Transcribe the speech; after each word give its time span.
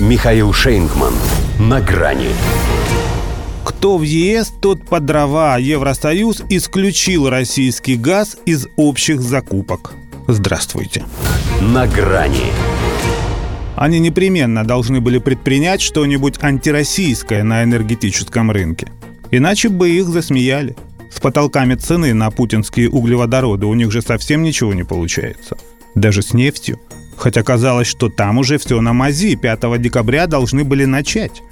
Михаил 0.00 0.52
Шейнгман. 0.52 1.14
На 1.60 1.80
грани. 1.80 2.30
Кто 3.64 3.96
в 3.96 4.02
ЕС, 4.02 4.52
тот 4.60 4.84
по 4.84 4.98
дрова. 4.98 5.56
Евросоюз 5.56 6.42
исключил 6.48 7.30
российский 7.30 7.94
газ 7.94 8.36
из 8.44 8.66
общих 8.74 9.20
закупок. 9.20 9.92
Здравствуйте. 10.26 11.04
На 11.60 11.86
грани. 11.86 12.50
Они 13.76 14.00
непременно 14.00 14.64
должны 14.64 15.00
были 15.00 15.18
предпринять 15.18 15.80
что-нибудь 15.80 16.42
антироссийское 16.42 17.44
на 17.44 17.62
энергетическом 17.62 18.50
рынке. 18.50 18.88
Иначе 19.30 19.68
бы 19.68 19.90
их 19.90 20.08
засмеяли. 20.08 20.74
С 21.08 21.20
потолками 21.20 21.76
цены 21.76 22.14
на 22.14 22.32
путинские 22.32 22.90
углеводороды 22.90 23.66
у 23.66 23.74
них 23.74 23.92
же 23.92 24.02
совсем 24.02 24.42
ничего 24.42 24.74
не 24.74 24.82
получается. 24.82 25.56
Даже 25.94 26.22
с 26.22 26.34
нефтью– 26.34 26.80
Хотя 27.16 27.42
казалось, 27.42 27.86
что 27.86 28.08
там 28.08 28.38
уже 28.38 28.58
все 28.58 28.80
на 28.80 28.92
мази, 28.92 29.36
5 29.36 29.80
декабря 29.80 30.26
должны 30.26 30.64
были 30.64 30.84
начать. 30.84 31.42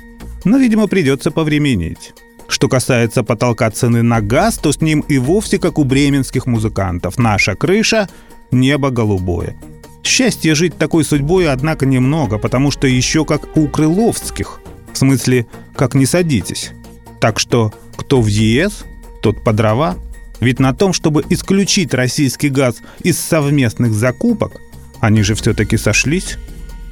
Но, 0.44 0.58
видимо, 0.58 0.86
придется 0.86 1.30
повременить. 1.30 2.12
Что 2.48 2.68
касается 2.68 3.22
потолка 3.22 3.70
цены 3.70 4.02
на 4.02 4.20
газ, 4.20 4.58
то 4.58 4.72
с 4.72 4.80
ним 4.80 5.00
и 5.08 5.18
вовсе 5.18 5.58
как 5.58 5.78
у 5.78 5.84
бременских 5.84 6.46
музыкантов. 6.46 7.18
Наша 7.18 7.54
крыша– 7.54 8.08
небо 8.50 8.90
голубое. 8.90 9.56
Счастья 10.02 10.54
жить 10.54 10.76
такой 10.76 11.04
судьбой, 11.04 11.48
однако, 11.50 11.86
немного, 11.86 12.38
потому 12.38 12.70
что 12.70 12.86
еще 12.86 13.24
как 13.24 13.56
у 13.56 13.68
крыловских. 13.68 14.60
В 14.92 14.98
смысле, 14.98 15.46
как 15.74 15.94
не 15.94 16.04
садитесь. 16.04 16.72
Так 17.20 17.38
что 17.38 17.72
кто 17.96 18.20
в 18.20 18.26
ЕС, 18.26 18.84
тот 19.22 19.42
по 19.44 19.52
дрова. 19.52 19.96
Ведь 20.40 20.58
на 20.58 20.74
том, 20.74 20.92
чтобы 20.92 21.24
исключить 21.30 21.94
российский 21.94 22.48
газ 22.48 22.78
из 23.02 23.18
совместных 23.18 23.92
закупок– 23.92 24.60
они 25.02 25.22
же 25.22 25.34
все-таки 25.34 25.76
сошлись. 25.76 26.38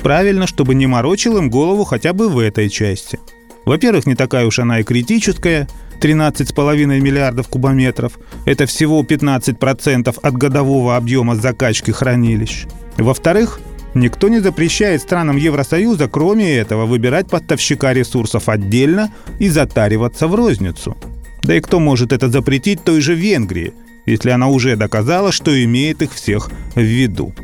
Правильно, 0.02 0.48
чтобы 0.48 0.74
не 0.74 0.88
морочил 0.88 1.38
им 1.38 1.48
голову 1.48 1.84
хотя 1.84 2.12
бы 2.12 2.28
в 2.28 2.40
этой 2.40 2.68
части. 2.68 3.20
Во-первых, 3.64 4.04
не 4.04 4.16
такая 4.16 4.46
уж 4.46 4.58
она 4.58 4.80
и 4.80 4.82
критическая. 4.82 5.68
13,5 6.00 6.86
миллиардов 7.00 7.46
кубометров. 7.46 8.18
Это 8.46 8.66
всего 8.66 9.02
15% 9.02 10.18
от 10.20 10.34
годового 10.34 10.96
объема 10.96 11.36
закачки 11.36 11.92
хранилищ. 11.92 12.64
Во-вторых, 12.96 13.60
никто 13.94 14.28
не 14.28 14.40
запрещает 14.40 15.02
странам 15.02 15.36
Евросоюза, 15.36 16.08
кроме 16.08 16.56
этого, 16.56 16.86
выбирать 16.86 17.28
поставщика 17.28 17.92
ресурсов 17.92 18.48
отдельно 18.48 19.12
и 19.38 19.48
затариваться 19.48 20.26
в 20.26 20.34
розницу. 20.34 20.96
Да 21.44 21.54
и 21.54 21.60
кто 21.60 21.78
может 21.78 22.12
это 22.12 22.28
запретить 22.28 22.82
той 22.82 23.00
же 23.00 23.14
Венгрии, 23.14 23.72
если 24.04 24.30
она 24.30 24.48
уже 24.48 24.74
доказала, 24.74 25.30
что 25.30 25.62
имеет 25.62 26.02
их 26.02 26.12
всех 26.12 26.50
в 26.74 26.80
виду? 26.80 27.34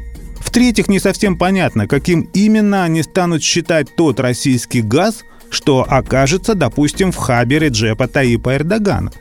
В-третьих, 0.57 0.89
не 0.89 1.01
совсем 1.01 1.37
понятно, 1.37 1.87
каким 1.87 2.31
именно 2.33 2.85
они 2.85 3.03
станут 3.03 3.43
считать 3.43 3.95
тот 3.95 4.19
российский 4.19 4.81
газ, 4.81 5.27
что 5.51 5.85
окажется, 5.87 6.55
допустим, 6.55 7.13
в 7.13 7.17
хабе 7.17 7.59
Реджепа 7.59 8.09
Таипа 8.09 8.57
Эрдогана. 8.57 9.13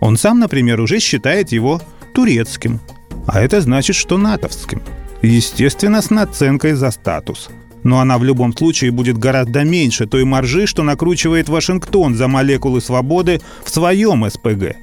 Он 0.00 0.16
сам, 0.16 0.40
например, 0.40 0.80
уже 0.80 0.98
считает 0.98 1.52
его 1.52 1.80
турецким. 2.12 2.80
А 3.28 3.40
это 3.40 3.60
значит, 3.60 3.94
что 3.94 4.18
натовским. 4.18 4.82
Естественно, 5.22 6.02
с 6.02 6.10
наценкой 6.10 6.72
за 6.72 6.90
статус. 6.90 7.48
Но 7.84 8.00
она 8.00 8.18
в 8.18 8.24
любом 8.24 8.52
случае 8.52 8.90
будет 8.90 9.18
гораздо 9.18 9.62
меньше 9.62 10.08
той 10.08 10.24
маржи, 10.24 10.66
что 10.66 10.82
накручивает 10.82 11.48
Вашингтон 11.48 12.16
за 12.16 12.26
молекулы 12.26 12.80
свободы 12.80 13.40
в 13.62 13.70
своем 13.70 14.28
СПГ. 14.28 14.74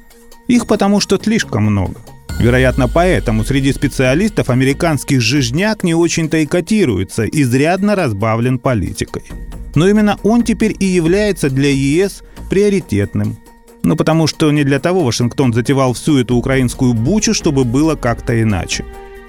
Их 0.48 0.66
потому 0.66 1.02
что 1.02 1.20
слишком 1.22 1.64
много. 1.64 1.96
Вероятно, 2.40 2.88
поэтому 2.88 3.44
среди 3.44 3.74
специалистов 3.74 4.50
американских 4.50 5.20
жижняк 5.20 5.84
не 5.84 5.94
очень-то 5.94 6.38
и 6.38 6.46
котируется, 6.46 7.26
изрядно 7.26 7.96
разбавлен 7.96 8.60
политикой. 8.60 9.24
Но 9.76 9.90
именно 9.90 10.18
он 10.24 10.44
теперь 10.44 10.74
и 10.80 10.86
является 10.86 11.50
для 11.50 11.70
ЕС 11.70 12.24
приоритетным. 12.50 13.38
Ну 13.84 13.98
потому 13.98 14.26
что 14.26 14.52
не 14.52 14.64
для 14.64 14.80
того 14.80 15.04
Вашингтон 15.04 15.54
затевал 15.54 15.94
всю 15.94 16.18
эту 16.18 16.36
украинскую 16.36 16.94
бучу, 16.94 17.34
чтобы 17.34 17.66
было 17.66 17.96
как-то 17.96 18.42
иначе. 18.42 18.86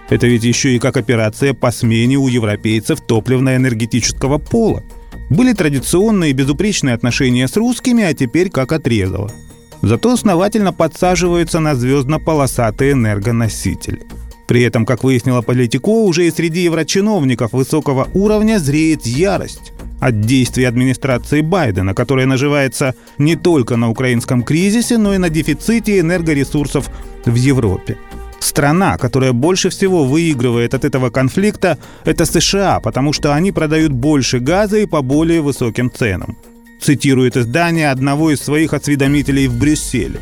Это 0.09 0.29
ведь 0.29 0.45
еще 0.45 0.75
и 0.75 0.79
как 0.79 0.97
операция 0.97 1.53
по 1.53 1.73
смене 1.73 2.17
у 2.17 2.29
европейцев 2.29 3.01
топливно-энергетического 3.01 4.39
пола. 4.39 4.85
Были 5.31 5.53
традиционные 5.53 6.33
безупречные 6.33 6.95
отношения 6.95 7.49
с 7.49 7.57
русскими, 7.57 8.05
а 8.05 8.15
теперь 8.15 8.51
как 8.51 8.71
отрезало– 8.71 9.33
зато 9.83 10.13
основательно 10.13 10.73
подсаживаются 10.73 11.61
на 11.61 11.75
звездно-полосатый 11.75 12.93
энергоноситель. 12.93 14.01
При 14.47 14.63
этом, 14.63 14.85
как 14.85 15.05
выяснила 15.05 15.43
Политико, 15.43 15.91
уже 15.91 16.27
и 16.27 16.31
среди 16.31 16.65
еврочиновников 16.65 17.53
высокого 17.53 18.09
уровня 18.15 18.59
зреет 18.59 19.07
ярость 19.07 19.73
от 20.01 20.23
действий 20.23 20.65
администрации 20.65 21.41
Байдена, 21.41 21.95
которая 21.95 22.27
наживается 22.27 22.95
не 23.19 23.37
только 23.37 23.77
на 23.77 23.91
украинском 23.91 24.43
кризисе, 24.43 24.99
но 24.99 25.15
и 25.15 25.19
на 25.19 25.29
дефиците 25.29 26.01
энергоресурсов 26.01 26.91
в 27.25 27.35
Европе. 27.35 27.97
Страна, 28.41 28.97
которая 28.99 29.33
больше 29.33 29.69
всего 29.69 30.05
выигрывает 30.05 30.75
от 30.75 30.85
этого 30.85 31.11
конфликта, 31.11 31.79
это 32.05 32.25
США, 32.25 32.81
потому 32.81 33.13
что 33.13 33.35
они 33.35 33.53
продают 33.53 33.93
больше 33.93 34.41
газа 34.41 34.79
и 34.79 34.87
по 34.87 35.03
более 35.03 35.43
высоким 35.43 35.93
ценам 35.93 36.37
цитирует 36.81 37.37
издание 37.37 37.91
одного 37.91 38.31
из 38.31 38.41
своих 38.41 38.75
осведомителей 38.75 39.47
в 39.47 39.59
Брюсселе. 39.59 40.21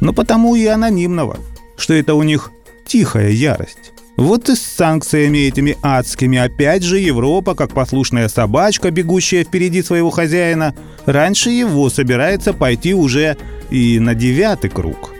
Но 0.00 0.12
потому 0.12 0.54
и 0.56 0.66
анонимного, 0.66 1.38
что 1.76 1.94
это 1.94 2.14
у 2.14 2.22
них 2.22 2.50
тихая 2.86 3.30
ярость. 3.30 3.92
Вот 4.16 4.48
и 4.50 4.54
с 4.54 4.62
санкциями 4.62 5.38
этими 5.38 5.76
адскими 5.82 6.38
опять 6.38 6.82
же 6.82 6.98
Европа, 6.98 7.54
как 7.54 7.72
послушная 7.72 8.28
собачка, 8.28 8.90
бегущая 8.90 9.44
впереди 9.44 9.82
своего 9.82 10.10
хозяина, 10.10 10.74
раньше 11.06 11.50
его 11.50 11.88
собирается 11.88 12.52
пойти 12.52 12.92
уже 12.92 13.38
и 13.70 13.98
на 13.98 14.14
девятый 14.14 14.70
круг. 14.70 15.14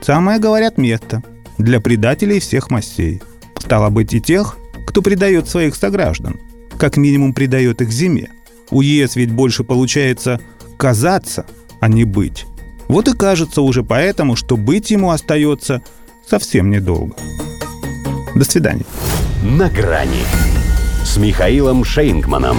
Самое, 0.00 0.38
говорят, 0.38 0.78
место 0.78 1.22
для 1.58 1.80
предателей 1.80 2.38
всех 2.38 2.70
мастей. 2.70 3.20
Стало 3.58 3.90
быть 3.90 4.14
и 4.14 4.20
тех, 4.20 4.56
кто 4.86 5.02
предает 5.02 5.48
своих 5.48 5.74
сограждан, 5.74 6.38
как 6.78 6.96
минимум 6.96 7.34
предает 7.34 7.82
их 7.82 7.90
зиме. 7.90 8.30
У 8.70 8.80
ЕС 8.80 9.16
ведь 9.16 9.32
больше 9.32 9.64
получается 9.64 10.40
казаться, 10.76 11.46
а 11.80 11.88
не 11.88 12.04
быть. 12.04 12.46
Вот 12.88 13.08
и 13.08 13.16
кажется 13.16 13.62
уже 13.62 13.82
поэтому, 13.82 14.36
что 14.36 14.56
быть 14.56 14.90
ему 14.90 15.10
остается 15.10 15.82
совсем 16.28 16.70
недолго. 16.70 17.14
До 18.34 18.44
свидания. 18.44 18.84
На 19.42 19.68
грани 19.68 20.24
с 21.04 21.16
Михаилом 21.16 21.84
Шейнгманом. 21.84 22.58